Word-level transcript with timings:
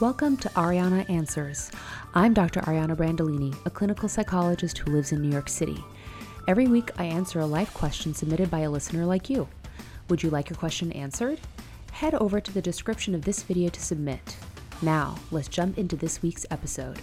Welcome 0.00 0.38
to 0.38 0.48
Ariana 0.50 1.08
Answers. 1.10 1.70
I'm 2.14 2.32
Dr. 2.32 2.60
Ariana 2.62 2.96
Brandolini, 2.96 3.54
a 3.66 3.70
clinical 3.70 4.08
psychologist 4.08 4.78
who 4.78 4.92
lives 4.92 5.12
in 5.12 5.20
New 5.20 5.30
York 5.30 5.50
City. 5.50 5.84
Every 6.48 6.68
week, 6.68 6.90
I 6.96 7.04
answer 7.04 7.40
a 7.40 7.44
life 7.44 7.74
question 7.74 8.14
submitted 8.14 8.50
by 8.50 8.60
a 8.60 8.70
listener 8.70 9.04
like 9.04 9.28
you. 9.28 9.46
Would 10.08 10.22
you 10.22 10.30
like 10.30 10.48
your 10.48 10.56
question 10.56 10.90
answered? 10.92 11.38
Head 11.92 12.14
over 12.14 12.40
to 12.40 12.50
the 12.50 12.62
description 12.62 13.14
of 13.14 13.26
this 13.26 13.42
video 13.42 13.68
to 13.68 13.78
submit. 13.78 14.38
Now, 14.80 15.16
let's 15.30 15.48
jump 15.48 15.76
into 15.76 15.96
this 15.96 16.22
week's 16.22 16.46
episode. 16.50 16.98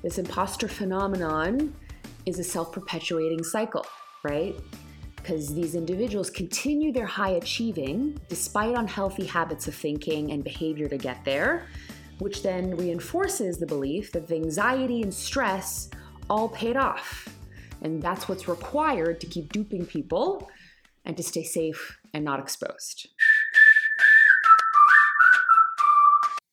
This 0.00 0.16
imposter 0.16 0.66
phenomenon 0.66 1.76
is 2.24 2.38
a 2.38 2.44
self 2.44 2.72
perpetuating 2.72 3.44
cycle, 3.44 3.84
right? 4.22 4.54
Because 5.16 5.54
these 5.54 5.74
individuals 5.74 6.30
continue 6.30 6.90
their 6.90 7.04
high 7.04 7.32
achieving 7.32 8.18
despite 8.30 8.74
unhealthy 8.74 9.26
habits 9.26 9.68
of 9.68 9.74
thinking 9.74 10.32
and 10.32 10.42
behavior 10.42 10.88
to 10.88 10.96
get 10.96 11.22
there 11.26 11.66
which 12.20 12.42
then 12.42 12.76
reinforces 12.76 13.58
the 13.58 13.66
belief 13.66 14.12
that 14.12 14.28
the 14.28 14.36
anxiety 14.36 15.02
and 15.02 15.12
stress 15.12 15.90
all 16.28 16.48
paid 16.48 16.76
off. 16.76 17.28
And 17.82 18.00
that's 18.02 18.28
what's 18.28 18.46
required 18.46 19.20
to 19.20 19.26
keep 19.26 19.52
duping 19.52 19.86
people 19.86 20.50
and 21.04 21.16
to 21.16 21.22
stay 21.22 21.42
safe 21.42 21.98
and 22.12 22.24
not 22.24 22.38
exposed. 22.38 23.08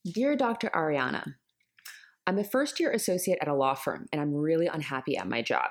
Dear 0.05 0.37
Dr. 0.37 0.69
Ariana, 0.69 1.35
I'm 2.25 2.39
a 2.39 2.43
first 2.43 2.79
year 2.79 2.91
associate 2.91 3.39
at 3.41 3.49
a 3.49 3.53
law 3.53 3.73
firm 3.73 4.07
and 4.13 4.21
I'm 4.21 4.33
really 4.33 4.67
unhappy 4.67 5.17
at 5.17 5.27
my 5.27 5.41
job. 5.41 5.69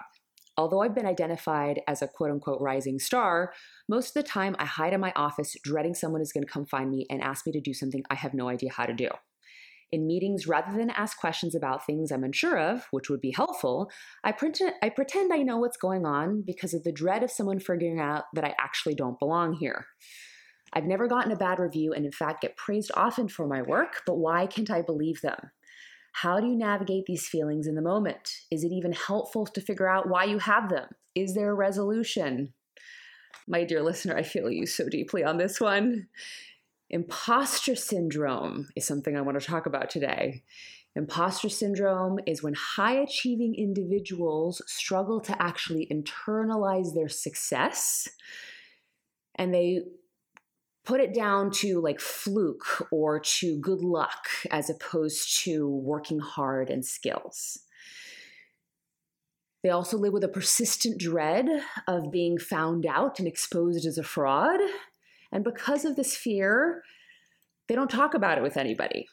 Although 0.59 0.83
I've 0.83 0.95
been 0.95 1.07
identified 1.07 1.81
as 1.87 2.03
a 2.03 2.09
quote 2.09 2.31
unquote 2.31 2.61
rising 2.61 2.99
star, 2.99 3.53
most 3.89 4.09
of 4.09 4.23
the 4.23 4.29
time 4.29 4.57
I 4.59 4.67
hide 4.67 4.93
in 4.93 5.01
my 5.01 5.13
office 5.17 5.55
dreading 5.63 5.95
someone 5.95 6.21
is 6.21 6.33
going 6.33 6.45
to 6.45 6.53
come 6.53 6.67
find 6.67 6.91
me 6.91 7.07
and 7.09 7.23
ask 7.23 7.47
me 7.47 7.53
to 7.53 7.61
do 7.61 7.73
something 7.73 8.03
I 8.11 8.15
have 8.15 8.35
no 8.35 8.49
idea 8.49 8.73
how 8.73 8.85
to 8.85 8.95
do. 8.95 9.09
In 9.97 10.07
meetings, 10.07 10.47
rather 10.47 10.77
than 10.77 10.91
ask 10.91 11.17
questions 11.17 11.55
about 11.55 11.87
things 11.87 12.13
I'm 12.13 12.23
unsure 12.23 12.59
of, 12.59 12.87
which 12.91 13.09
would 13.09 13.23
be 13.23 13.31
helpful, 13.31 13.91
I, 14.23 14.31
pretend, 14.31 14.75
I 14.83 14.91
pretend 14.91 15.33
I 15.33 15.39
know 15.39 15.57
what's 15.57 15.79
going 15.79 16.05
on 16.05 16.43
because 16.43 16.75
of 16.75 16.85
the 16.85 16.93
dread 16.93 17.23
of 17.23 17.31
someone 17.31 17.61
figuring 17.61 17.99
out 17.99 18.25
that 18.35 18.45
I 18.45 18.55
actually 18.61 18.95
don't 18.95 19.19
belong 19.19 19.55
here. 19.55 19.87
I've 20.75 20.85
never 20.85 21.09
gotten 21.09 21.33
a 21.33 21.37
bad 21.37 21.59
review 21.59 21.95
and, 21.95 22.05
in 22.05 22.13
fact, 22.13 22.43
get 22.43 22.59
praised 22.59 22.91
often 22.95 23.27
for 23.27 23.47
my 23.47 23.63
work, 23.63 24.03
but 24.05 24.19
why 24.19 24.47
can't 24.47 24.71
I 24.71 24.83
believe 24.83 25.23
them? 25.23 25.51
How 26.13 26.41
do 26.41 26.47
you 26.47 26.57
navigate 26.59 27.07
these 27.07 27.27
feelings 27.27 27.67
in 27.67 27.75
the 27.75 27.81
moment? 27.81 28.41
Is 28.51 28.65
it 28.65 28.73
even 28.73 28.93
helpful 28.93 29.47
to 29.47 29.63
figure 29.63 29.89
out 29.89 30.11
why 30.11 30.25
you 30.25 30.41
have 30.41 30.69
them? 30.69 30.89
Is 31.15 31.35
there 31.35 31.53
a 31.53 31.55
resolution? 31.55 32.53
My 33.49 33.65
dear 33.65 33.83
listener, 33.83 34.15
I 34.15 34.25
feel 34.25 34.51
you 34.51 34.67
so 34.67 34.91
deeply 34.91 35.25
on 35.25 35.39
this 35.39 35.59
one. 35.59 36.09
Imposter 36.89 37.75
syndrome 37.75 38.69
is 38.77 38.87
something 38.87 39.17
I 39.17 39.21
want 39.21 39.41
to 39.41 39.47
talk 39.47 39.67
about 39.67 39.91
today. 39.91 40.43
Imposter 40.95 41.49
syndrome 41.49 42.19
is 42.27 42.43
when 42.43 42.55
high 42.55 42.95
achieving 42.95 43.55
individuals 43.55 44.63
struggle 44.67 45.21
to 45.21 45.43
actually 45.43 45.87
internalize 45.91 46.95
their 46.95 47.09
success 47.09 48.09
and 49.35 49.53
they 49.53 49.83
put 50.85 51.01
it 51.01 51.13
down 51.13 51.51
to 51.51 51.81
like 51.81 52.01
fluke 52.01 52.87
or 52.91 53.21
to 53.21 53.59
good 53.61 53.83
luck 53.83 54.29
as 54.51 54.71
opposed 54.71 55.43
to 55.43 55.69
working 55.69 56.21
hard 56.21 56.71
and 56.71 56.85
skills. 56.87 57.59
They 59.63 59.71
also 59.71 59.99
live 59.99 60.13
with 60.13 60.25
a 60.25 60.29
persistent 60.29 60.99
dread 60.99 61.47
of 61.89 62.13
being 62.13 62.39
found 62.39 62.87
out 62.87 63.19
and 63.19 63.27
exposed 63.27 63.85
as 63.85 63.99
a 63.99 64.05
fraud 64.05 64.61
and 65.33 65.45
because 65.45 65.85
of 65.85 65.97
this 65.97 66.17
fear, 66.17 66.83
they 67.69 67.75
don't 67.75 67.91
talk 67.91 68.15
about 68.15 68.39
it 68.39 68.43
with 68.43 68.57
anybody. 68.57 69.07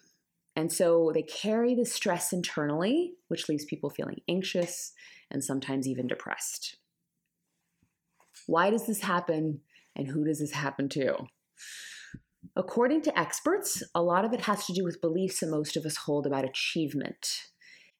And 0.56 0.72
so 0.72 1.12
they 1.14 1.24
carry 1.24 1.74
the 1.74 1.86
stress 1.86 2.32
internally, 2.32 3.14
which 3.28 3.50
leaves 3.50 3.66
people 3.66 3.90
feeling 3.90 4.22
anxious 4.30 4.94
and 5.32 5.44
sometimes 5.44 5.88
even 5.88 6.08
depressed. 6.08 6.78
Why 8.46 8.70
does 8.70 8.86
this 8.86 9.02
happen 9.02 9.62
and 9.96 10.08
who 10.08 10.26
does 10.26 10.40
this 10.40 10.52
happen 10.52 10.90
to? 10.90 11.16
According 12.56 13.02
to 13.04 13.20
experts, 13.20 13.82
a 13.96 14.04
lot 14.04 14.26
of 14.26 14.34
it 14.34 14.42
has 14.42 14.66
to 14.68 14.74
do 14.74 14.84
with 14.84 15.02
beliefs 15.02 15.40
that 15.40 15.50
most 15.50 15.76
of 15.76 15.86
us 15.86 15.96
hold 15.96 16.28
about 16.28 16.46
achievement. 16.46 17.48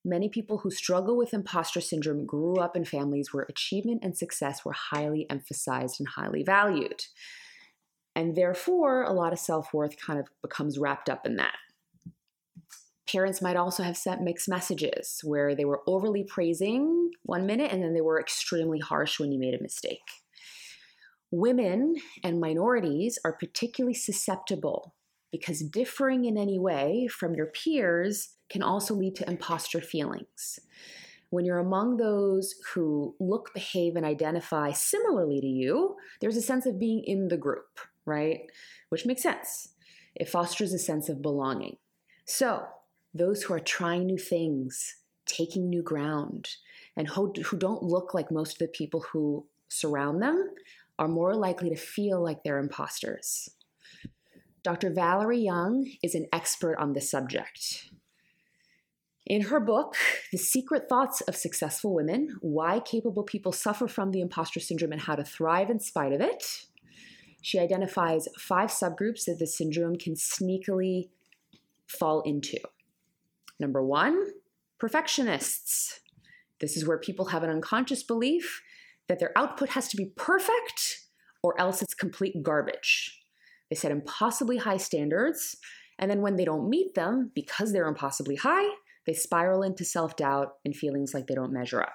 Many 0.06 0.28
people 0.28 0.60
who 0.60 0.70
struggle 0.70 1.18
with 1.18 1.34
imposter 1.34 1.80
syndrome 1.80 2.26
grew 2.26 2.58
up 2.58 2.76
in 2.76 2.84
families 2.84 3.30
where 3.32 3.48
achievement 3.50 4.02
and 4.04 4.18
success 4.18 4.66
were 4.66 4.74
highly 4.74 5.26
emphasized 5.30 5.96
and 6.00 6.10
highly 6.10 6.44
valued. 6.44 7.06
And 8.16 8.36
therefore, 8.36 9.04
a 9.04 9.14
lot 9.14 9.34
of 9.34 9.40
self 9.40 9.74
worth 9.74 9.98
kind 9.98 10.20
of 10.20 10.28
becomes 10.42 10.78
wrapped 10.78 11.10
up 11.10 11.26
in 11.26 11.38
that. 11.38 11.56
Parents 13.12 13.42
might 13.42 13.56
also 13.56 13.84
have 13.84 13.98
sent 13.98 14.22
mixed 14.22 14.48
messages 14.48 15.22
where 15.24 15.56
they 15.56 15.66
were 15.66 15.82
overly 15.88 16.24
praising 16.24 17.12
one 17.24 17.46
minute 17.46 17.72
and 17.72 17.84
then 17.84 17.94
they 17.94 18.02
were 18.02 18.20
extremely 18.20 18.80
harsh 18.80 19.20
when 19.20 19.32
you 19.32 19.40
made 19.40 19.54
a 19.54 19.62
mistake. 19.62 20.02
Women 21.30 21.96
and 22.24 22.40
minorities 22.40 23.20
are 23.26 23.34
particularly 23.34 23.96
susceptible 23.96 24.94
because 25.32 25.62
differing 25.62 26.26
in 26.26 26.38
any 26.38 26.60
way 26.60 27.08
from 27.08 27.34
your 27.34 27.48
peers 27.48 28.36
can 28.50 28.62
also 28.62 28.94
lead 28.94 29.16
to 29.16 29.30
imposter 29.30 29.82
feelings. 29.82 30.60
When 31.32 31.44
you're 31.44 31.58
among 31.58 31.98
those 31.98 32.54
who 32.74 33.16
look, 33.20 33.52
behave, 33.56 33.96
and 33.96 34.06
identify 34.06 34.72
similarly 34.72 35.42
to 35.42 35.48
you, 35.48 35.96
there's 36.22 36.38
a 36.38 36.42
sense 36.42 36.68
of 36.68 36.80
being 36.80 37.04
in 37.04 37.30
the 37.30 37.38
group 37.38 37.80
right? 38.06 38.42
Which 38.90 39.06
makes 39.06 39.24
sense. 39.24 39.70
It 40.16 40.30
fosters 40.30 40.74
a 40.74 40.80
sense 40.80 41.10
of 41.10 41.22
belonging. 41.22 41.78
So, 42.26 42.66
those 43.14 43.44
who 43.44 43.54
are 43.54 43.60
trying 43.60 44.06
new 44.06 44.18
things, 44.18 44.96
taking 45.26 45.70
new 45.70 45.84
ground, 45.84 46.50
and 46.96 47.08
who, 47.08 47.34
who 47.46 47.58
don't 47.58 47.84
look 47.84 48.14
like 48.14 48.32
most 48.32 48.54
of 48.54 48.60
the 48.60 48.68
people 48.68 49.02
who 49.12 49.46
surround 49.68 50.22
them 50.22 50.50
are 51.00 51.08
more 51.08 51.36
likely 51.36 51.70
to 51.70 51.76
feel 51.76 52.22
like 52.22 52.44
they're 52.44 52.60
imposters. 52.60 53.50
Dr. 54.64 54.92
Valerie 54.92 55.40
Young 55.40 55.92
is 56.02 56.16
an 56.16 56.28
expert 56.32 56.78
on 56.78 56.94
this 56.94 57.10
subject. 57.10 57.90
In 59.26 59.44
her 59.44 59.60
book, 59.60 59.96
The 60.32 60.38
Secret 60.38 60.90
Thoughts 60.90 61.22
of 61.22 61.36
Successful 61.36 61.94
Women 61.94 62.38
Why 62.42 62.80
Capable 62.80 63.24
People 63.24 63.52
Suffer 63.52 63.88
from 63.88 64.12
the 64.12 64.22
Imposter 64.22 64.60
Syndrome 64.60 64.92
and 64.92 65.02
How 65.02 65.16
to 65.16 65.24
Thrive 65.24 65.70
in 65.70 65.80
Spite 65.80 66.14
of 66.14 66.22
It, 66.22 66.66
she 67.44 67.60
identifies 67.60 68.30
five 68.40 68.70
subgroups 68.70 69.26
that 69.26 69.38
the 69.38 69.46
syndrome 69.46 69.98
can 69.98 70.16
sneakily 70.16 71.10
fall 71.88 72.22
into. 72.22 72.58
Number 73.60 73.84
one, 73.86 74.32
perfectionists. 74.80 76.00
This 76.62 76.78
is 76.78 76.88
where 76.88 76.98
people 76.98 77.26
have 77.26 77.44
an 77.44 77.50
unconscious 77.50 78.02
belief 78.02 78.64
that 79.10 79.20
their 79.20 79.38
output 79.38 79.70
has 79.70 79.90
to 79.90 79.98
be 79.98 80.14
perfect 80.16 81.02
or 81.44 81.60
else 81.60 81.82
it's 81.82 81.94
complete 81.94 82.42
garbage. 82.42 83.22
They 83.70 83.76
set 83.76 83.92
impossibly 83.92 84.58
high 84.58 84.78
standards, 84.78 85.58
and 86.00 86.10
then 86.10 86.22
when 86.22 86.38
they 86.38 86.46
don't 86.46 86.70
meet 86.70 86.96
them, 86.96 87.32
because 87.36 87.74
they're 87.74 87.88
impossibly 87.88 88.38
high, 88.38 88.70
they 89.06 89.14
spiral 89.14 89.64
into 89.64 89.84
self 89.84 90.16
doubt 90.16 90.54
and 90.64 90.74
feelings 90.74 91.14
like 91.14 91.28
they 91.28 91.36
don't 91.36 91.52
measure 91.52 91.82
up. 91.82 91.94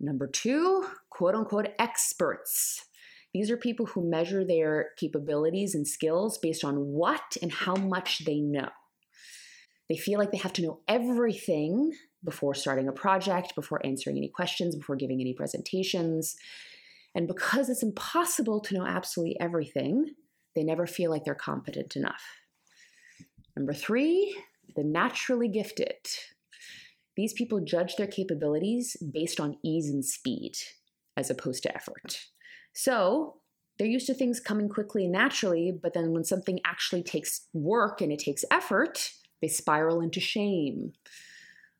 Number 0.00 0.26
two, 0.26 0.86
quote 1.10 1.34
unquote 1.34 1.68
experts. 1.78 2.87
These 3.34 3.50
are 3.50 3.56
people 3.56 3.86
who 3.86 4.08
measure 4.08 4.44
their 4.44 4.90
capabilities 4.96 5.74
and 5.74 5.86
skills 5.86 6.38
based 6.38 6.64
on 6.64 6.76
what 6.76 7.36
and 7.42 7.52
how 7.52 7.74
much 7.74 8.24
they 8.24 8.40
know. 8.40 8.70
They 9.88 9.96
feel 9.96 10.18
like 10.18 10.32
they 10.32 10.38
have 10.38 10.52
to 10.54 10.62
know 10.62 10.80
everything 10.88 11.92
before 12.24 12.54
starting 12.54 12.88
a 12.88 12.92
project, 12.92 13.54
before 13.54 13.84
answering 13.84 14.16
any 14.16 14.28
questions, 14.28 14.76
before 14.76 14.96
giving 14.96 15.20
any 15.20 15.34
presentations. 15.34 16.36
And 17.14 17.26
because 17.26 17.68
it's 17.68 17.82
impossible 17.82 18.60
to 18.60 18.74
know 18.74 18.86
absolutely 18.86 19.38
everything, 19.40 20.14
they 20.54 20.62
never 20.62 20.86
feel 20.86 21.10
like 21.10 21.24
they're 21.24 21.34
competent 21.34 21.96
enough. 21.96 22.22
Number 23.56 23.72
three, 23.72 24.36
the 24.76 24.84
naturally 24.84 25.48
gifted. 25.48 25.96
These 27.16 27.32
people 27.32 27.60
judge 27.60 27.96
their 27.96 28.06
capabilities 28.06 28.96
based 29.12 29.40
on 29.40 29.56
ease 29.64 29.88
and 29.88 30.04
speed 30.04 30.52
as 31.16 31.30
opposed 31.30 31.62
to 31.64 31.74
effort. 31.74 32.26
So 32.72 33.36
they're 33.78 33.86
used 33.86 34.06
to 34.06 34.14
things 34.14 34.40
coming 34.40 34.68
quickly 34.68 35.04
and 35.04 35.12
naturally, 35.12 35.72
but 35.72 35.94
then 35.94 36.12
when 36.12 36.24
something 36.24 36.60
actually 36.64 37.02
takes 37.02 37.46
work 37.52 38.00
and 38.00 38.12
it 38.12 38.18
takes 38.18 38.44
effort, 38.50 39.12
they 39.40 39.48
spiral 39.48 40.00
into 40.00 40.20
shame. 40.20 40.92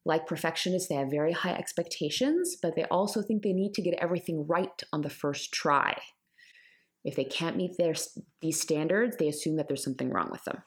Like 0.04 0.26
perfectionists, 0.26 0.88
they 0.88 0.94
have 0.94 1.10
very 1.10 1.32
high 1.32 1.52
expectations, 1.52 2.56
but 2.60 2.76
they 2.76 2.84
also 2.84 3.20
think 3.20 3.42
they 3.42 3.52
need 3.52 3.74
to 3.74 3.82
get 3.82 3.98
everything 4.00 4.46
right 4.46 4.82
on 4.92 5.02
the 5.02 5.10
first 5.10 5.52
try. 5.52 6.00
If 7.04 7.16
they 7.16 7.24
can't 7.24 7.56
meet 7.56 7.76
their, 7.76 7.94
these 8.40 8.60
standards, 8.60 9.16
they 9.16 9.28
assume 9.28 9.56
that 9.56 9.68
there's 9.68 9.84
something 9.84 10.10
wrong 10.10 10.28
with 10.30 10.44
them. 10.44 10.62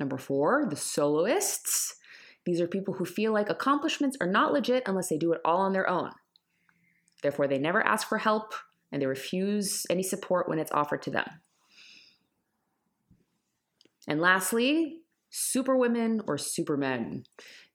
Number 0.00 0.18
four, 0.18 0.66
the 0.68 0.76
soloists. 0.76 1.96
These 2.44 2.60
are 2.60 2.66
people 2.66 2.94
who 2.94 3.04
feel 3.04 3.32
like 3.32 3.50
accomplishments 3.50 4.16
are 4.20 4.26
not 4.26 4.52
legit 4.52 4.84
unless 4.86 5.08
they 5.08 5.18
do 5.18 5.32
it 5.32 5.40
all 5.44 5.58
on 5.58 5.72
their 5.72 5.88
own. 5.88 6.10
Therefore, 7.22 7.48
they 7.48 7.58
never 7.58 7.84
ask 7.84 8.08
for 8.08 8.18
help 8.18 8.54
and 8.92 9.00
they 9.00 9.06
refuse 9.06 9.84
any 9.90 10.02
support 10.02 10.48
when 10.48 10.58
it's 10.58 10.72
offered 10.72 11.02
to 11.02 11.10
them. 11.10 11.26
And 14.08 14.20
lastly, 14.20 15.00
superwomen 15.30 16.22
or 16.26 16.38
supermen. 16.38 17.24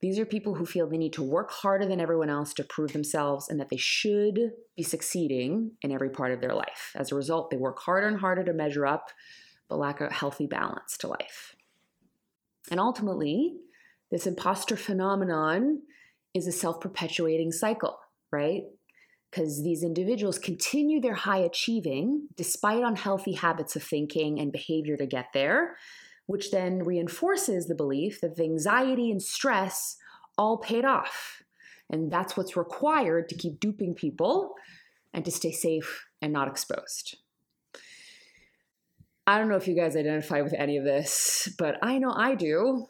These 0.02 0.18
are 0.18 0.26
people 0.26 0.56
who 0.56 0.66
feel 0.66 0.90
they 0.90 0.98
need 0.98 1.14
to 1.14 1.24
work 1.24 1.52
harder 1.52 1.86
than 1.86 2.00
everyone 2.00 2.30
else 2.30 2.54
to 2.56 2.64
prove 2.64 2.94
themselves 2.94 3.50
and 3.50 3.60
that 3.60 3.70
they 3.70 3.78
should 3.78 4.54
be 4.76 4.84
succeeding 4.84 5.74
in 5.82 5.92
every 5.92 6.10
part 6.10 6.32
of 6.32 6.42
their 6.42 6.56
life. 6.56 6.92
As 6.96 7.12
a 7.12 7.16
result, 7.16 7.52
they 7.52 7.58
work 7.58 7.80
harder 7.80 8.08
and 8.08 8.20
harder 8.20 8.44
to 8.46 8.54
measure 8.54 8.88
up, 8.88 9.10
but 9.70 9.78
lack 9.78 10.02
a 10.02 10.12
healthy 10.12 10.48
balance 10.48 10.98
to 11.00 11.08
life. 11.08 11.56
And 12.72 12.80
ultimately, 12.80 13.58
this 14.10 14.26
imposter 14.26 14.76
phenomenon 14.76 15.82
is 16.34 16.48
a 16.48 16.52
self 16.52 16.80
perpetuating 16.80 17.52
cycle, 17.52 18.00
right? 18.32 18.64
Because 19.32 19.64
these 19.64 19.82
individuals 19.82 20.38
continue 20.38 21.00
their 21.00 21.14
high 21.14 21.40
achieving 21.40 22.28
despite 22.36 22.84
unhealthy 22.84 23.34
habits 23.34 23.78
of 23.78 23.84
thinking 23.84 24.40
and 24.40 24.52
behavior 24.52 24.98
to 24.98 25.06
get 25.06 25.28
there, 25.34 25.78
which 26.26 26.52
then 26.52 26.84
reinforces 26.84 27.68
the 27.68 27.76
belief 27.76 28.20
that 28.20 28.36
the 28.36 28.44
anxiety 28.44 29.10
and 29.10 29.24
stress 29.24 29.96
all 30.38 30.58
paid 30.58 30.84
off. 30.84 31.44
And 31.90 32.12
that's 32.12 32.36
what's 32.36 32.58
required 32.58 33.30
to 33.30 33.36
keep 33.36 33.60
duping 33.60 33.96
people 33.96 34.54
and 35.14 35.24
to 35.26 35.32
stay 35.32 35.52
safe 35.52 36.06
and 36.22 36.34
not 36.34 36.48
exposed. 36.48 37.18
I 39.28 39.38
don't 39.38 39.50
know 39.50 39.56
if 39.56 39.68
you 39.68 39.76
guys 39.76 39.96
identify 39.96 40.42
with 40.42 40.54
any 40.54 40.78
of 40.78 40.84
this, 40.84 41.48
but 41.58 41.78
I 41.82 42.00
know 42.00 42.12
I 42.14 42.36
do. 42.36 42.88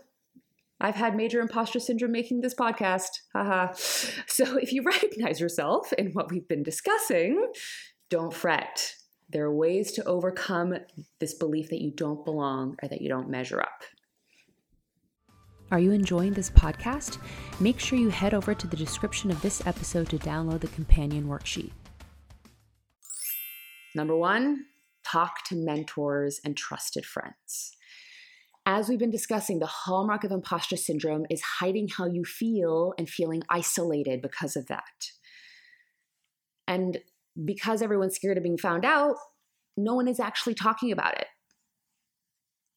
I've 0.83 0.95
had 0.95 1.16
major 1.16 1.39
imposter 1.42 1.80
syndrome 1.80 2.12
making 2.12 2.42
this 2.42 2.56
podcast. 2.56 3.10
Haha. 3.33 3.72
so 3.75 4.57
if 4.57 4.74
you 4.74 4.81
recognize 4.86 5.39
yourself 5.39 5.94
in 5.94 6.07
what 6.13 6.31
we've 6.31 6.48
been 6.48 6.63
discussing, 6.63 7.51
don't 8.10 8.33
fret. 8.33 8.95
There 9.30 9.45
are 9.45 9.56
ways 9.56 9.92
to 9.94 10.04
overcome 10.06 10.75
this 11.19 11.36
belief 11.36 11.69
that 11.69 11.81
you 11.81 11.92
don't 11.92 12.25
belong 12.25 12.75
or 12.81 12.89
that 12.89 13.01
you 13.01 13.10
don't 13.10 13.30
measure 13.30 13.62
up. 13.62 13.83
Are 15.69 15.80
you 15.80 15.92
enjoying 15.92 16.33
this 16.33 16.50
podcast? 16.50 17.19
Make 17.62 17.80
sure 17.80 17.98
you 17.98 18.10
head 18.10 18.33
over 18.33 18.54
to 18.54 18.68
the 18.68 18.75
description 18.75 19.31
of 19.31 19.42
this 19.42 19.66
episode 19.66 20.10
to 20.10 20.18
download 20.18 20.62
the 20.62 20.68
companion 20.68 21.28
worksheet. 21.28 21.72
Number 23.95 24.18
one, 24.18 24.66
talk 25.06 25.45
to 25.45 25.56
mentors 25.56 26.42
and 26.44 26.57
trusted 26.57 27.06
friends. 27.06 27.78
As 28.73 28.88
we've 28.88 28.97
been 28.97 29.12
discussing, 29.12 29.59
the 29.59 29.65
hallmark 29.65 30.23
of 30.23 30.31
imposter 30.31 30.77
syndrome 30.77 31.25
is 31.29 31.41
hiding 31.41 31.89
how 31.89 32.06
you 32.06 32.23
feel 32.23 32.94
and 32.97 33.09
feeling 33.09 33.44
isolated 33.50 34.21
because 34.21 34.56
of 34.56 34.68
that. 34.68 35.12
And 36.69 37.00
because 37.44 37.81
everyone's 37.81 38.15
scared 38.15 38.38
of 38.38 38.44
being 38.44 38.57
found 38.57 38.85
out, 38.85 39.18
no 39.75 39.94
one 39.94 40.07
is 40.07 40.21
actually 40.21 40.53
talking 40.53 40.89
about 40.89 41.18
it. 41.18 41.27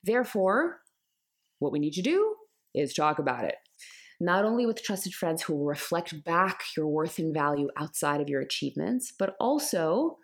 Therefore, 0.02 0.80
what 1.60 1.70
we 1.70 1.78
need 1.78 1.92
to 1.92 2.02
do 2.02 2.34
is 2.74 2.92
talk 2.92 3.20
about 3.20 3.44
it. 3.44 3.54
Not 4.18 4.44
only 4.44 4.66
with 4.66 4.82
trusted 4.82 5.14
friends 5.14 5.44
who 5.44 5.54
will 5.54 5.66
reflect 5.66 6.24
back 6.24 6.64
your 6.76 6.88
worth 6.88 7.20
and 7.20 7.32
value 7.32 7.68
outside 7.76 8.20
of 8.20 8.28
your 8.28 8.40
achievements, 8.40 9.12
but 9.16 9.36
also 9.38 10.18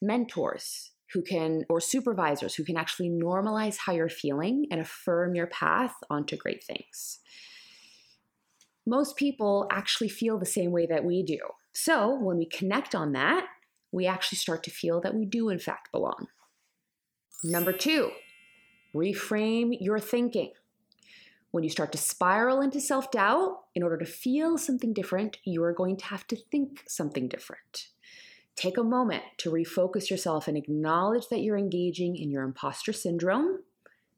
mentors 0.00 0.91
who 1.12 1.22
can, 1.22 1.64
or 1.68 1.80
supervisors 1.80 2.54
who 2.54 2.64
can 2.64 2.76
actually 2.76 3.10
normalize 3.10 3.76
how 3.78 3.92
you're 3.92 4.08
feeling 4.08 4.66
and 4.70 4.80
affirm 4.80 5.34
your 5.34 5.46
path 5.46 5.94
onto 6.08 6.36
great 6.36 6.64
things. 6.64 7.18
Most 8.86 9.16
people 9.16 9.68
actually 9.70 10.08
feel 10.08 10.38
the 10.38 10.46
same 10.46 10.72
way 10.72 10.86
that 10.86 11.04
we 11.04 11.22
do. 11.22 11.38
So 11.72 12.14
when 12.14 12.36
we 12.38 12.46
connect 12.46 12.94
on 12.94 13.12
that, 13.12 13.46
we 13.92 14.06
actually 14.06 14.38
start 14.38 14.62
to 14.64 14.70
feel 14.70 15.00
that 15.02 15.14
we 15.14 15.24
do, 15.24 15.48
in 15.48 15.58
fact, 15.58 15.92
belong. 15.92 16.26
Number 17.44 17.72
two, 17.72 18.10
reframe 18.94 19.76
your 19.80 19.98
thinking. 19.98 20.52
When 21.50 21.64
you 21.64 21.70
start 21.70 21.92
to 21.92 21.98
spiral 21.98 22.62
into 22.62 22.80
self 22.80 23.10
doubt, 23.10 23.58
in 23.74 23.82
order 23.82 23.98
to 23.98 24.06
feel 24.06 24.56
something 24.56 24.94
different, 24.94 25.36
you 25.44 25.62
are 25.64 25.72
going 25.72 25.98
to 25.98 26.04
have 26.06 26.26
to 26.28 26.36
think 26.36 26.82
something 26.88 27.28
different. 27.28 27.88
Take 28.56 28.76
a 28.76 28.84
moment 28.84 29.22
to 29.38 29.50
refocus 29.50 30.10
yourself 30.10 30.46
and 30.46 30.56
acknowledge 30.56 31.28
that 31.28 31.40
you're 31.40 31.58
engaging 31.58 32.16
in 32.16 32.30
your 32.30 32.44
imposter 32.44 32.92
syndrome. 32.92 33.60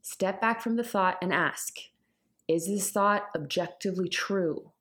Step 0.03 0.41
back 0.41 0.61
from 0.61 0.77
the 0.77 0.85
thought 0.85 1.17
and 1.23 1.33
ask 1.33 1.75
Is 2.49 2.67
this 2.67 2.91
thought 2.91 3.29
objectively 3.35 4.09
true? 4.09 4.73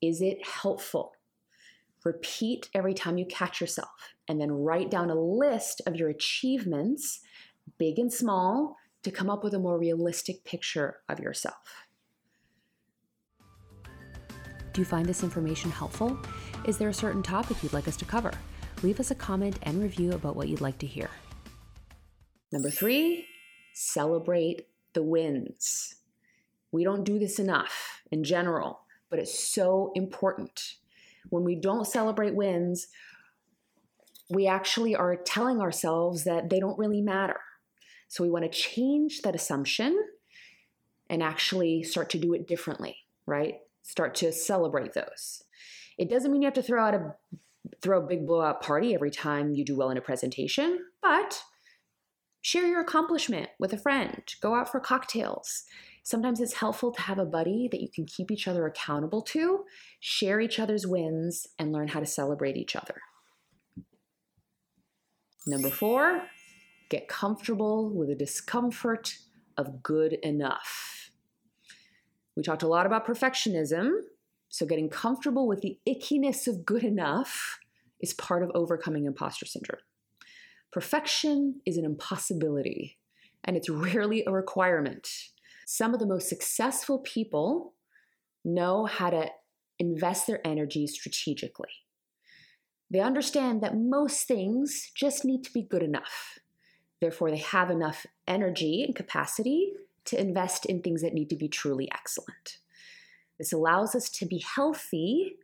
Is 0.00 0.20
it 0.20 0.44
helpful? 0.46 1.12
Repeat 2.04 2.70
every 2.74 2.94
time 2.94 3.18
you 3.18 3.26
catch 3.26 3.60
yourself, 3.60 4.14
and 4.26 4.40
then 4.40 4.50
write 4.50 4.90
down 4.90 5.10
a 5.10 5.20
list 5.20 5.82
of 5.86 5.96
your 5.96 6.08
achievements, 6.08 7.20
big 7.76 7.98
and 7.98 8.10
small, 8.10 8.76
to 9.02 9.10
come 9.10 9.28
up 9.28 9.44
with 9.44 9.52
a 9.52 9.58
more 9.58 9.78
realistic 9.78 10.42
picture 10.44 11.00
of 11.08 11.20
yourself. 11.20 11.86
Do 14.72 14.80
you 14.80 14.84
find 14.84 15.04
this 15.04 15.22
information 15.22 15.70
helpful? 15.70 16.18
Is 16.64 16.78
there 16.78 16.88
a 16.88 16.94
certain 16.94 17.22
topic 17.22 17.62
you'd 17.62 17.72
like 17.72 17.88
us 17.88 17.96
to 17.98 18.04
cover? 18.04 18.32
Leave 18.82 19.00
us 19.00 19.10
a 19.10 19.14
comment 19.14 19.58
and 19.62 19.82
review 19.82 20.12
about 20.12 20.36
what 20.36 20.48
you'd 20.48 20.60
like 20.60 20.78
to 20.78 20.86
hear. 20.86 21.10
Number 22.52 22.70
three, 22.70 23.26
celebrate 23.74 24.66
the 24.94 25.02
wins. 25.02 25.94
We 26.72 26.84
don't 26.84 27.04
do 27.04 27.18
this 27.18 27.38
enough 27.38 28.02
in 28.10 28.24
general, 28.24 28.80
but 29.08 29.18
it's 29.18 29.38
so 29.38 29.92
important. 29.94 30.74
When 31.28 31.44
we 31.44 31.56
don't 31.56 31.86
celebrate 31.86 32.34
wins, 32.34 32.88
we 34.30 34.46
actually 34.46 34.94
are 34.94 35.16
telling 35.16 35.60
ourselves 35.60 36.24
that 36.24 36.48
they 36.48 36.60
don't 36.60 36.78
really 36.78 37.02
matter. 37.02 37.40
So 38.08 38.24
we 38.24 38.30
want 38.30 38.44
to 38.44 38.50
change 38.50 39.22
that 39.22 39.34
assumption 39.34 39.96
and 41.08 41.22
actually 41.22 41.82
start 41.82 42.10
to 42.10 42.18
do 42.18 42.32
it 42.34 42.46
differently, 42.46 42.96
right? 43.26 43.56
Start 43.82 44.14
to 44.16 44.32
celebrate 44.32 44.94
those. 44.94 45.42
It 45.98 46.08
doesn't 46.08 46.30
mean 46.32 46.42
you 46.42 46.46
have 46.46 46.54
to 46.54 46.62
throw 46.62 46.82
out 46.82 46.94
a 46.94 47.14
throw 47.82 47.98
a 47.98 48.06
big 48.06 48.26
blowout 48.26 48.62
party 48.62 48.94
every 48.94 49.10
time 49.10 49.54
you 49.54 49.64
do 49.64 49.76
well 49.76 49.90
in 49.90 49.96
a 49.96 50.02
presentation, 50.02 50.86
but 51.02 51.42
share 52.42 52.66
your 52.66 52.80
accomplishment 52.80 53.50
with 53.58 53.72
a 53.72 53.78
friend, 53.78 54.22
go 54.40 54.54
out 54.54 54.70
for 54.70 54.80
cocktails. 54.80 55.64
Sometimes 56.02 56.40
it's 56.40 56.54
helpful 56.54 56.92
to 56.92 57.02
have 57.02 57.18
a 57.18 57.26
buddy 57.26 57.68
that 57.70 57.80
you 57.80 57.88
can 57.88 58.06
keep 58.06 58.30
each 58.30 58.48
other 58.48 58.66
accountable 58.66 59.22
to, 59.22 59.64
share 60.00 60.40
each 60.40 60.58
other's 60.58 60.86
wins, 60.86 61.46
and 61.58 61.72
learn 61.72 61.88
how 61.88 62.00
to 62.00 62.06
celebrate 62.06 62.56
each 62.56 62.74
other. 62.74 63.02
Number 65.46 65.70
four, 65.70 66.22
get 66.88 67.08
comfortable 67.08 67.90
with 67.90 68.08
the 68.08 68.14
discomfort 68.14 69.16
of 69.56 69.82
good 69.82 70.14
enough. 70.22 71.10
We 72.36 72.42
talked 72.42 72.62
a 72.62 72.68
lot 72.68 72.86
about 72.86 73.06
perfectionism, 73.06 73.90
so 74.50 74.66
getting 74.66 74.90
comfortable 74.90 75.46
with 75.46 75.60
the 75.62 75.78
ickiness 75.88 76.48
of 76.48 76.66
good 76.66 76.82
enough 76.82 77.60
is 78.00 78.12
part 78.12 78.42
of 78.42 78.50
overcoming 78.52 79.04
imposter 79.06 79.46
syndrome. 79.46 79.80
Perfection 80.72 81.60
is 81.64 81.76
an 81.76 81.84
impossibility, 81.84 82.98
and 83.44 83.56
it's 83.56 83.70
rarely 83.70 84.24
a 84.26 84.32
requirement. 84.32 85.08
Some 85.66 85.94
of 85.94 86.00
the 86.00 86.06
most 86.06 86.28
successful 86.28 86.98
people 86.98 87.74
know 88.44 88.86
how 88.86 89.10
to 89.10 89.30
invest 89.78 90.26
their 90.26 90.44
energy 90.44 90.86
strategically. 90.88 91.70
They 92.90 93.00
understand 93.00 93.62
that 93.62 93.76
most 93.76 94.26
things 94.26 94.90
just 94.96 95.24
need 95.24 95.44
to 95.44 95.52
be 95.52 95.62
good 95.62 95.82
enough. 95.82 96.40
Therefore, 97.00 97.30
they 97.30 97.38
have 97.38 97.70
enough 97.70 98.04
energy 98.26 98.82
and 98.82 98.96
capacity 98.96 99.74
to 100.06 100.20
invest 100.20 100.66
in 100.66 100.82
things 100.82 101.02
that 101.02 101.14
need 101.14 101.30
to 101.30 101.36
be 101.36 101.48
truly 101.48 101.88
excellent. 101.92 102.58
This 103.40 103.54
allows 103.54 103.94
us 103.94 104.10
to 104.10 104.26
be 104.26 104.44
healthy 104.54 105.36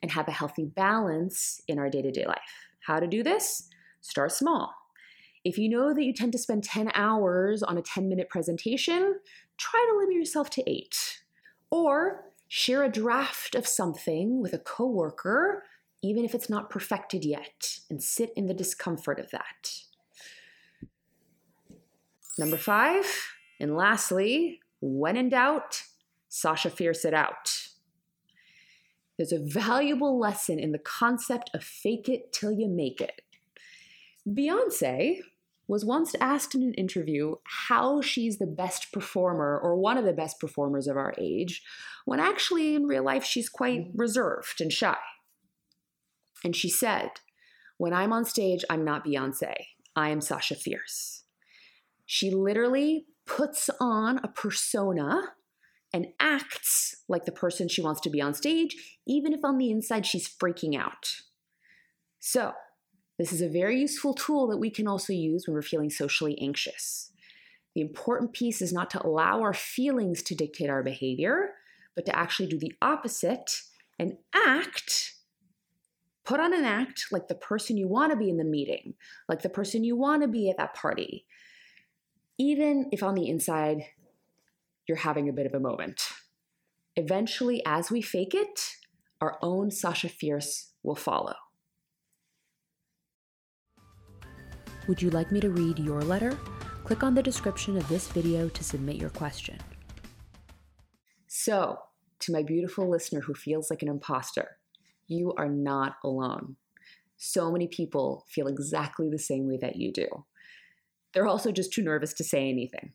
and 0.00 0.12
have 0.12 0.28
a 0.28 0.32
healthy 0.32 0.64
balance 0.64 1.60
in 1.66 1.76
our 1.76 1.90
day 1.90 2.00
to 2.00 2.12
day 2.12 2.24
life. 2.24 2.38
How 2.86 3.00
to 3.00 3.06
do 3.08 3.24
this? 3.24 3.68
Start 4.00 4.30
small. 4.30 4.72
If 5.44 5.58
you 5.58 5.68
know 5.68 5.92
that 5.92 6.04
you 6.04 6.12
tend 6.12 6.30
to 6.32 6.38
spend 6.38 6.62
10 6.62 6.92
hours 6.94 7.64
on 7.64 7.76
a 7.76 7.82
10 7.82 8.08
minute 8.08 8.28
presentation, 8.28 9.18
try 9.56 9.88
to 9.90 9.98
limit 9.98 10.14
yourself 10.14 10.50
to 10.50 10.70
eight. 10.70 11.18
Or 11.68 12.26
share 12.46 12.84
a 12.84 12.88
draft 12.88 13.56
of 13.56 13.66
something 13.66 14.40
with 14.40 14.52
a 14.52 14.58
coworker, 14.58 15.64
even 16.00 16.24
if 16.24 16.36
it's 16.36 16.48
not 16.48 16.70
perfected 16.70 17.24
yet, 17.24 17.80
and 17.90 18.00
sit 18.00 18.32
in 18.36 18.46
the 18.46 18.54
discomfort 18.54 19.18
of 19.18 19.32
that. 19.32 19.80
Number 22.38 22.56
five, 22.56 23.04
and 23.58 23.74
lastly, 23.74 24.60
when 24.80 25.16
in 25.16 25.28
doubt, 25.28 25.82
Sasha 26.34 26.70
Fierce 26.70 27.04
it 27.04 27.12
out. 27.12 27.68
There's 29.18 29.32
a 29.32 29.38
valuable 29.38 30.18
lesson 30.18 30.58
in 30.58 30.72
the 30.72 30.78
concept 30.78 31.50
of 31.52 31.62
fake 31.62 32.08
it 32.08 32.32
till 32.32 32.50
you 32.50 32.68
make 32.68 33.02
it. 33.02 33.20
Beyonce 34.26 35.18
was 35.68 35.84
once 35.84 36.14
asked 36.22 36.54
in 36.54 36.62
an 36.62 36.72
interview 36.72 37.34
how 37.66 38.00
she's 38.00 38.38
the 38.38 38.46
best 38.46 38.92
performer 38.92 39.60
or 39.62 39.76
one 39.76 39.98
of 39.98 40.06
the 40.06 40.14
best 40.14 40.40
performers 40.40 40.88
of 40.88 40.96
our 40.96 41.14
age, 41.18 41.62
when 42.06 42.18
actually 42.18 42.74
in 42.74 42.86
real 42.86 43.04
life 43.04 43.24
she's 43.24 43.50
quite 43.50 43.80
mm-hmm. 43.80 43.98
reserved 43.98 44.62
and 44.62 44.72
shy. 44.72 44.96
And 46.42 46.56
she 46.56 46.70
said, 46.70 47.10
When 47.76 47.92
I'm 47.92 48.12
on 48.14 48.24
stage, 48.24 48.64
I'm 48.70 48.86
not 48.86 49.04
Beyonce, 49.04 49.52
I 49.94 50.08
am 50.08 50.22
Sasha 50.22 50.54
Fierce. 50.54 51.24
She 52.06 52.30
literally 52.30 53.04
puts 53.26 53.68
on 53.78 54.18
a 54.24 54.28
persona 54.28 55.34
and 55.92 56.08
acts 56.18 56.96
like 57.08 57.24
the 57.24 57.32
person 57.32 57.68
she 57.68 57.82
wants 57.82 58.00
to 58.00 58.10
be 58.10 58.20
on 58.20 58.34
stage, 58.34 58.98
even 59.06 59.32
if 59.32 59.44
on 59.44 59.58
the 59.58 59.70
inside 59.70 60.06
she's 60.06 60.28
freaking 60.28 60.78
out. 60.78 61.16
So, 62.18 62.52
this 63.18 63.32
is 63.32 63.42
a 63.42 63.48
very 63.48 63.78
useful 63.78 64.14
tool 64.14 64.46
that 64.48 64.56
we 64.56 64.70
can 64.70 64.88
also 64.88 65.12
use 65.12 65.46
when 65.46 65.54
we're 65.54 65.62
feeling 65.62 65.90
socially 65.90 66.38
anxious. 66.40 67.12
The 67.74 67.80
important 67.80 68.32
piece 68.32 68.62
is 68.62 68.72
not 68.72 68.90
to 68.90 69.06
allow 69.06 69.40
our 69.42 69.54
feelings 69.54 70.22
to 70.24 70.34
dictate 70.34 70.70
our 70.70 70.82
behavior, 70.82 71.50
but 71.94 72.06
to 72.06 72.16
actually 72.16 72.48
do 72.48 72.58
the 72.58 72.74
opposite 72.80 73.62
and 73.98 74.16
act, 74.34 75.14
put 76.24 76.40
on 76.40 76.54
an 76.54 76.64
act 76.64 77.06
like 77.10 77.28
the 77.28 77.34
person 77.34 77.76
you 77.76 77.86
want 77.86 78.12
to 78.12 78.16
be 78.16 78.30
in 78.30 78.38
the 78.38 78.44
meeting, 78.44 78.94
like 79.28 79.42
the 79.42 79.48
person 79.48 79.84
you 79.84 79.96
want 79.96 80.22
to 80.22 80.28
be 80.28 80.50
at 80.50 80.56
that 80.56 80.74
party, 80.74 81.26
even 82.38 82.88
if 82.92 83.02
on 83.02 83.14
the 83.14 83.28
inside 83.28 83.84
you're 84.86 84.98
having 84.98 85.28
a 85.28 85.32
bit 85.32 85.46
of 85.46 85.54
a 85.54 85.60
moment. 85.60 86.02
Eventually, 86.96 87.62
as 87.66 87.90
we 87.90 88.02
fake 88.02 88.34
it, 88.34 88.60
our 89.20 89.38
own 89.42 89.70
Sasha 89.70 90.08
Fierce 90.08 90.72
will 90.82 90.96
follow. 90.96 91.34
Would 94.88 95.00
you 95.00 95.10
like 95.10 95.30
me 95.30 95.40
to 95.40 95.50
read 95.50 95.78
your 95.78 96.02
letter? 96.02 96.36
Click 96.84 97.04
on 97.04 97.14
the 97.14 97.22
description 97.22 97.76
of 97.76 97.88
this 97.88 98.08
video 98.08 98.48
to 98.48 98.64
submit 98.64 98.96
your 98.96 99.10
question. 99.10 99.58
So, 101.28 101.78
to 102.20 102.32
my 102.32 102.42
beautiful 102.42 102.90
listener 102.90 103.20
who 103.20 103.34
feels 103.34 103.70
like 103.70 103.82
an 103.82 103.88
imposter, 103.88 104.58
you 105.06 105.32
are 105.36 105.48
not 105.48 105.96
alone. 106.04 106.56
So 107.16 107.52
many 107.52 107.68
people 107.68 108.26
feel 108.28 108.48
exactly 108.48 109.08
the 109.08 109.18
same 109.18 109.46
way 109.46 109.56
that 109.60 109.76
you 109.76 109.92
do. 109.92 110.08
They're 111.14 111.28
also 111.28 111.52
just 111.52 111.72
too 111.72 111.82
nervous 111.82 112.12
to 112.14 112.24
say 112.24 112.48
anything. 112.48 112.92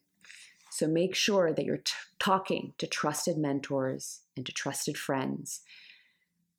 So 0.77 0.85
make 0.87 1.15
sure 1.15 1.53
that 1.53 1.65
you're 1.65 1.77
t- 1.77 1.93
talking 2.19 2.73
to 2.77 2.85
trusted 2.85 3.35
mentors 3.35 4.21
and 4.35 4.45
to 4.45 4.51
trusted 4.51 4.95
friends 4.95 5.61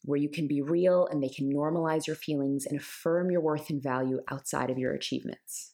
where 0.03 0.19
you 0.19 0.29
can 0.29 0.49
be 0.49 0.61
real 0.61 1.07
and 1.07 1.23
they 1.23 1.29
can 1.29 1.49
normalize 1.53 2.09
your 2.09 2.17
feelings 2.17 2.67
and 2.67 2.81
affirm 2.81 3.31
your 3.31 3.41
worth 3.41 3.71
and 3.71 3.81
value 3.81 4.19
outside 4.29 4.71
of 4.71 4.79
your 4.79 4.93
achievements. 4.93 5.71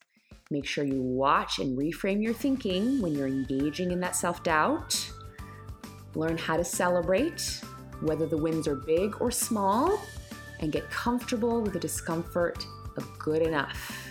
Make 0.51 0.67
sure 0.67 0.85
you 0.85 1.01
watch 1.01 1.59
and 1.59 1.79
reframe 1.79 2.23
your 2.23 2.35
thinking 2.35 3.01
when 3.01 3.15
you're 3.15 3.29
engaging 3.29 3.93
in 3.93 4.01
that 4.01 4.15
self 4.15 4.43
doubt. 4.43 5.11
Learn 6.15 6.37
how 6.37 6.59
to 6.59 6.65
celebrate, 6.65 7.63
whether 8.03 8.27
the 8.27 8.37
wins 8.37 8.69
are 8.69 8.77
big 8.77 9.23
or 9.23 9.31
small, 9.31 9.99
and 10.61 10.71
get 10.71 10.91
comfortable 10.91 11.63
with 11.63 11.73
the 11.73 11.81
discomfort 11.81 12.67
of 12.99 13.09
good 13.19 13.41
enough. 13.41 14.07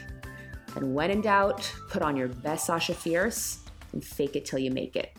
And 0.75 0.95
when 0.95 1.11
in 1.11 1.21
doubt, 1.21 1.71
put 1.91 2.01
on 2.01 2.17
your 2.17 2.29
best 2.29 2.65
Sasha 2.65 2.95
Fierce 2.95 3.62
and 3.93 4.03
fake 4.03 4.35
it 4.35 4.45
till 4.45 4.59
you 4.59 4.71
make 4.71 4.95
it. 4.95 5.15